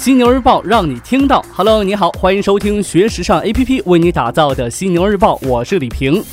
[0.00, 1.44] 犀牛日报让你听到。
[1.52, 6.24] Hello，你好，欢迎收听学时尚 APP 为你打造的犀牛日报，我是李平。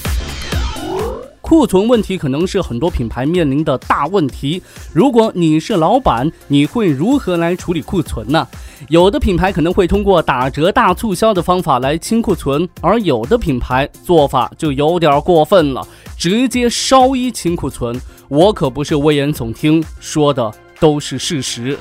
[1.42, 4.64] 库存问题可能是很多品牌面临的大问题。
[4.94, 8.48] 如果你是老板，你会如何来处理库存呢？
[8.88, 15.86] 有的品牌可能会通过打折、大促销的方法来清库存，而有的品牌做法就有点过分了，
[16.18, 18.00] 直接烧衣清库存。
[18.30, 20.50] 我可不是危言耸听，说的
[20.80, 21.78] 都是事实。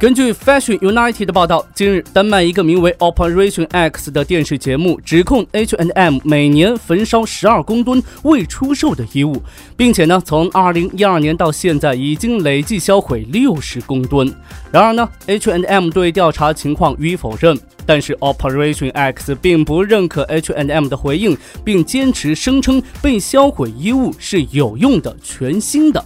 [0.00, 9.42] 根据 Fashion United 的报道，近日，丹麦一个名为 Operation X 的电视节目指控 H&M 每年焚烧十二公吨未出售的衣物，
[9.76, 14.34] 并且呢，从二零一二年到现在已经累计销毁六十公吨。
[14.72, 26.02] 然而呢，H&M 对调查情况予以否认，但是 Operation X 并不认可 H&M 的回应，并坚持声称被销毁衣物是有用的、全新的。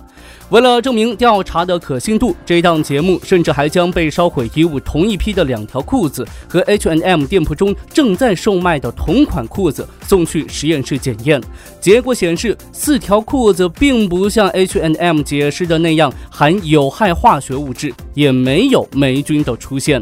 [0.54, 11.42] 为了证明调查的可信度，这档节目甚至还将被烧毁衣物同一批的两条裤子和 H&M 店铺中正在售卖的同款裤子送去实验室检验。
[11.80, 20.00] 结果显示，四条裤子并不像 H&M 解释的那样含有害化学物质，也没有霉菌的出现。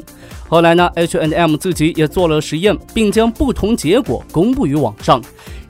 [0.50, 5.18] 后来呢，H&M 自己也做了实验，并将不同结果公布于网上。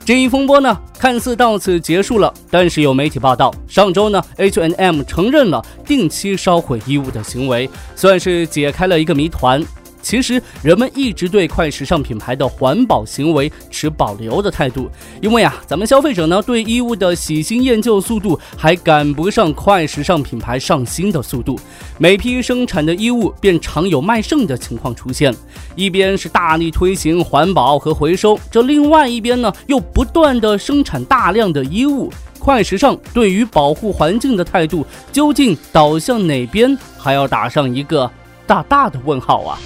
[0.05, 9.63] 这一风波呢，看似到此结束了，但是有媒体报道，上周呢，H&M 承认了定期烧毁衣物的行为，算是解开了一个谜团。
[10.03, 14.87] 其实人们一直对快时尚品牌的环保行为持保留的态度，
[15.21, 21.57] 因为啊，咱们消费者呢对衣物的喜新厌旧速度还赶不上快时尚品牌上新的速度，
[21.97, 25.33] 每批生产的衣物便常有卖剩的情况出现。
[25.75, 38.11] 一边是大力推行环保和回收，这另外一边呢又不断的生产大量的衣物，快时尚对于保护环境的态度究竟导向哪边，还要打上一个
[38.45, 39.57] 大大的问号啊！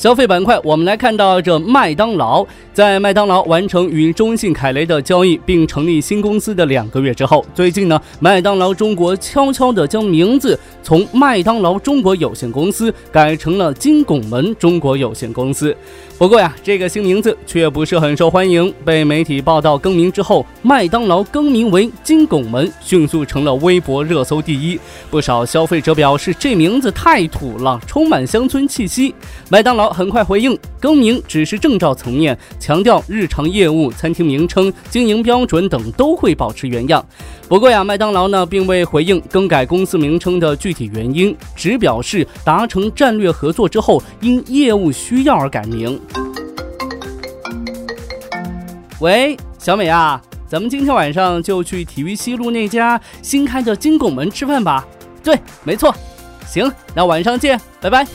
[0.00, 2.42] 消费板块，我们来看到这麦当劳。
[2.72, 15.76] 在麦当劳完成与中信凯雷的交易并成立新公司的两个月之后，最近呢，麦当劳中国悄悄地将名字从麦当劳中国有限公司改成了金拱门中国有限公司。
[16.16, 18.72] 不过呀，这个新名字却不是很受欢迎。
[18.84, 24.78] 被媒体报道更名之后，麦当劳更名为金拱门，迅速成了微博热搜第一。
[25.10, 29.14] 不少消费者表示这名字太土了，充满乡村气息。
[29.48, 32.38] 麦当劳很快回应，更名只是证照层面，
[32.70, 37.04] 强调日常业务、餐厅名称、经营标准等都会保持原样。
[37.48, 46.00] 不过呀，麦当劳呢并未回应更改公司名称的具体原因，只表示达成战略合作之后，因业务需要而改名。
[49.00, 54.86] 喂，小美啊，咱们今天晚上就去体育西路那家新开的金拱门吃饭吧。
[55.24, 55.92] 对，没错。
[56.46, 58.06] 行，那晚上见，拜拜。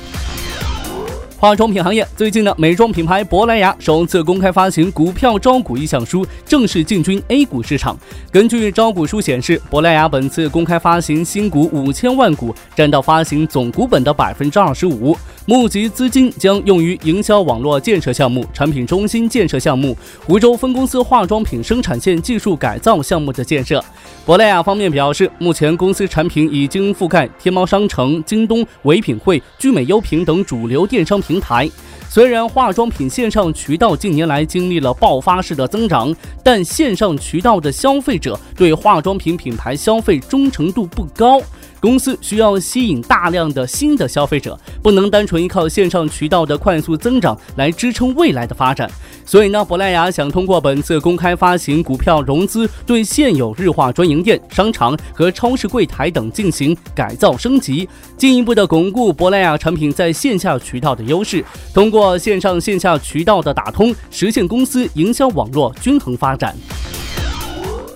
[1.45, 7.95] 化妆品行业最近呢，美妆品牌珀莱雅首次公开发行股票招股意向书，正式进军 A 股市场。
[8.31, 15.16] 根据招股书显示，珀莱雅本次公开发行新股五千万股，占到发行总股本的百分之二十五。
[15.47, 19.95] 募集资金将用于营销网络建设项目、产品中心建设项目、
[20.25, 23.79] 湖州分公司化妆品生产线技术改造项目的建设。
[24.25, 31.69] 珀莱雅方面表示，目前公司产品已经覆盖天猫商城、京东、唯品会、聚美优品等主流电商平平台。
[32.07, 41.41] 虽然化妆品线上渠道近年来经历了爆发式的增长，但线上渠道的消费者对化妆品品牌消费忠诚度不高。
[41.85, 48.90] 公司需要吸引大量的新的消费者，不能单纯依靠线上渠道的快速增长来支撑未来的发展。
[49.23, 57.88] 所以呢，珀莱雅想通过本次公开发行股票融资，对现有日化专营店、商场和超市柜台等进行改造升级，
[58.18, 61.45] 进一步的巩固珀莱雅产品在线下渠道的优势。
[61.72, 66.56] 通过线上线下渠道的打通，实现公司营销网络均衡发展。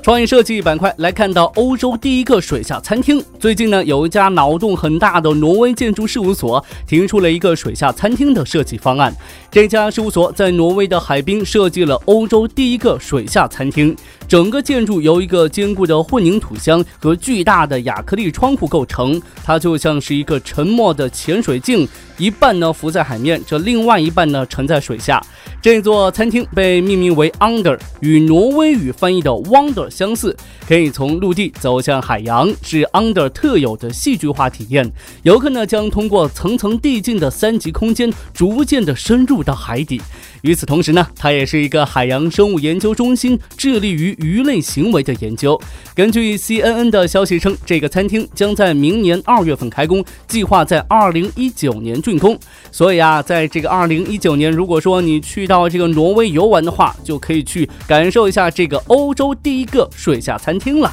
[0.02, 3.22] 创意设计板块来看到欧洲第一个水下餐厅。
[3.38, 9.14] 最近呢，有一家脑洞很大的挪威建筑事务所提出了一个水下餐厅的设计方案。
[9.52, 13.96] 这家事务所在挪威的海滨设计了欧洲第一个水下餐厅。
[14.30, 25.20] 整个建筑由一个坚固的混凝土箱和巨大的亚克力窗户构成，它就像是一个沉默的潜水镜，一半呢浮在海面，这另外一半呢沉在水下。
[25.60, 30.38] 这座餐厅被命名为 Under，与挪威语翻译的 Wonder 相似，
[30.68, 34.92] 可以从陆地走向海洋，是 Under 特有的戏剧化体验。
[35.24, 40.00] 游客呢将通过层层递进的三级空间，逐渐的深入到海底。
[40.42, 45.60] 与此同时呢，它也是一个海洋生物研究中心，致力于鱼类行为的研究。
[45.94, 52.38] 根据 CNN 的消息称，这个餐厅将在明年二月份开工，计划在二零一九年竣工。
[52.72, 60.92] 所以啊，在这个二零一九年，如果说你去到这个挪威游玩的话，就可以去感受一下这个欧洲第一个水下餐厅了。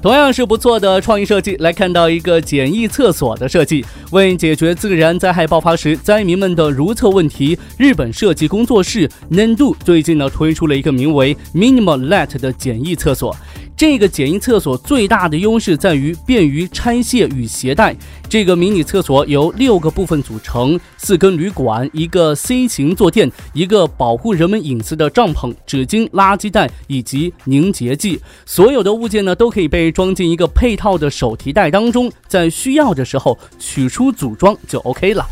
[0.00, 3.84] 同样是不错的创意设计，来看到一个简易厕所的设计。
[4.12, 13.36] 为解决自然灾害爆发时灾民们的如厕问题，日本设计工作室 Nendo 最近呢推出了一个名为 Minimal Let 的简易厕所。
[13.78, 17.94] 这个简易厕所最大的优势在于便于拆卸与携带。
[18.28, 28.20] 这个迷你厕所由六个部分组成：四根铝管、一个 C 型坐垫、一个保护人们隐私的帐篷、纸巾、垃圾袋以及凝结剂。
[28.44, 35.24] 所有的物件呢都可以被装进一个配套的手提袋当中，在需要的时候取出组装就 OK 了。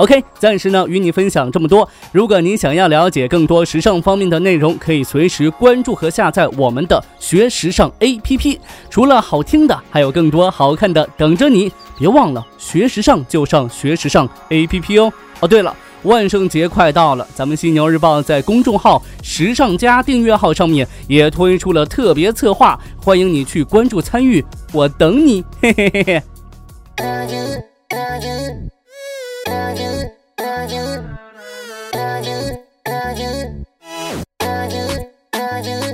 [0.00, 1.86] OK，暂时呢与你分享这么多。
[2.10, 8.58] 如果您想要了解更多时尚方面的内容，可以随时关注和下载我们的学时尚 APP。
[8.88, 11.70] 除了好听的，还有更多好看的等着你。
[11.98, 15.12] 别忘了学时尚就上学时尚 APP 哦。
[15.40, 24.42] 哦，对了，万圣节快到了，咱们犀牛日报在公众号“时尚家”订阅号上面也推出了特别策划，欢迎你去关注参与，
[24.72, 26.22] 我等你，嘿嘿嘿嘿。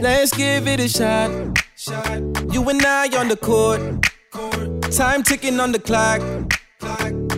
[0.01, 1.31] Let's give it a shot.
[2.53, 3.81] You and I on the court.
[4.93, 6.21] Time ticking on the clock.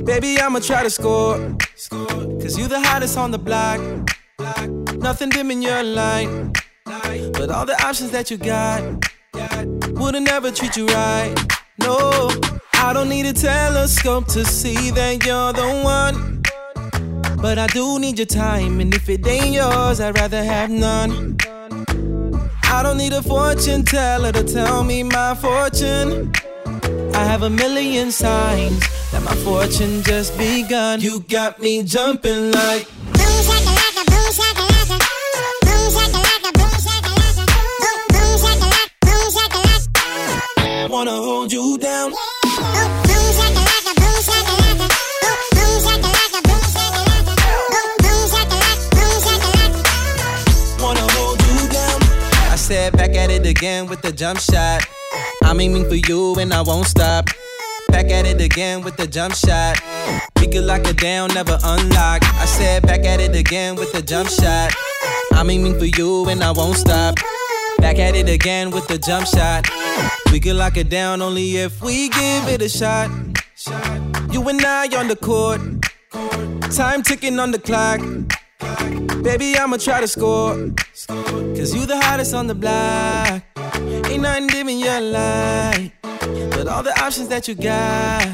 [0.05, 1.37] Baby, I'ma try to score.
[2.41, 3.81] Cause you the hottest on the block.
[4.99, 6.29] Nothing dim in your light.
[6.85, 8.83] But all the options that you got
[9.91, 11.35] wouldn't ever treat you right.
[11.81, 12.31] No,
[12.75, 16.43] I don't need a telescope to see that you're the one.
[17.41, 21.38] But I do need your time, and if it ain't yours, I'd rather have none.
[22.71, 26.33] I don't need a fortune teller to tell me my fortune.
[27.15, 28.79] I have a million signs
[29.13, 31.01] that my fortune just begun.
[31.01, 32.87] You got me jumping like
[33.17, 34.97] boom shakalaka, boom shakalaka,
[35.67, 37.45] boom shakalaka, boom shakalaka,
[37.83, 40.91] boom boom shakalaka, boom shakalaka.
[40.91, 42.11] Wanna hold you down.
[42.11, 42.28] Boom
[52.69, 54.87] said back at it again with the jump shot.
[55.43, 57.25] I'm aiming for you and I won't stop.
[57.89, 59.81] Back at it again with the jump shot.
[60.39, 62.23] We could lock it down, never unlock.
[62.23, 64.75] I said back at it again with the jump shot.
[65.33, 67.15] I'm aiming for you and I won't stop.
[67.79, 69.67] Back at it again with the jump shot.
[70.31, 73.09] We could lock it down only if we give it a shot.
[74.31, 75.63] You and I on the court.
[76.77, 78.01] Time ticking on the clock.
[79.23, 80.55] Baby, I'ma try to score.
[81.07, 83.43] Cause you the hottest on the block.
[84.11, 85.93] Ain't nothing dim in your light.
[86.01, 88.27] But all the options that you got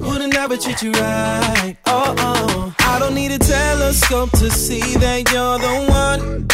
[0.00, 1.76] wouldn't ever treat you right.
[1.86, 2.74] Oh, oh.
[2.80, 6.46] I don't need a telescope to see that you're the one.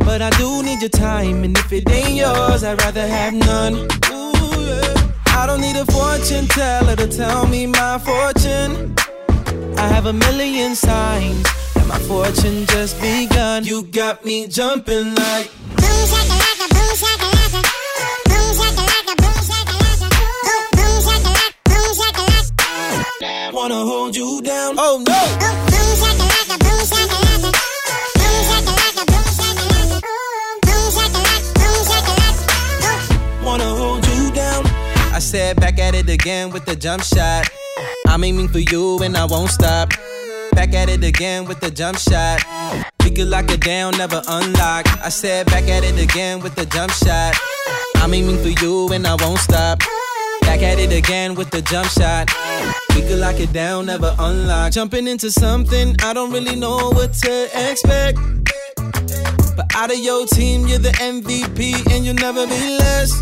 [0.00, 3.74] But I do need your time, and if it ain't yours, I'd rather have none.
[3.74, 4.32] Ooh,
[4.68, 5.12] yeah.
[5.26, 8.94] I don't need a fortune teller to tell me my fortune.
[9.78, 11.46] I have a million signs
[11.86, 13.64] my fortune just begun.
[13.64, 17.60] You got me jumping like boom shakalaka, boom shakalaka,
[18.30, 20.08] boom shakalaka, boom shakalaka,
[20.44, 23.52] boom boom shakalaka, boom shakalaka.
[23.52, 24.76] Wanna hold you down?
[24.78, 25.20] Oh no!
[25.40, 27.50] Boom boom shakalaka, boom shakalaka,
[28.18, 29.98] boom shakalaka, boom shakalaka,
[30.66, 33.44] boom shakalaka, boom shakalaka.
[33.44, 34.66] Wanna hold you down?
[35.12, 37.48] I said back at it again with the jump shot.
[38.08, 39.90] I'm aiming for you and I won't stop.
[40.54, 42.40] Back at it again with the jump shot.
[43.04, 44.86] We could lock it down, never unlock.
[45.04, 47.34] I said back at it again with the jump shot.
[47.96, 49.80] I'm aiming for you and I won't stop.
[50.42, 52.30] Back at it again with the jump shot.
[52.94, 54.72] We could lock it down, never unlock.
[54.72, 58.18] Jumping into something, I don't really know what to expect.
[59.56, 63.20] But out of your team, you're the MVP and you'll never be less.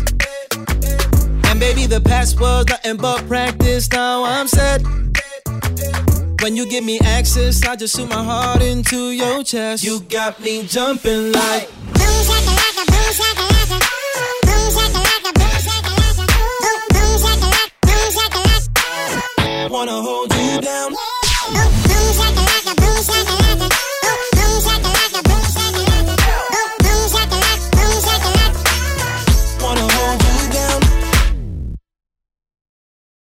[1.49, 3.91] And baby, the past was nothing but practice.
[3.91, 4.81] Now I'm set.
[6.43, 9.81] When you give me access, I just shoot my heart into your chest.
[9.81, 11.69] You got me jumping like